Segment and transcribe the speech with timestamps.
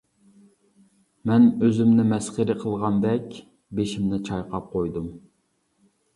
[1.31, 3.37] مەن ئۆزۈمنى مەسخىرە قىلغاندەك
[3.83, 5.15] بېشىمنى چايقاپ قويدۇم.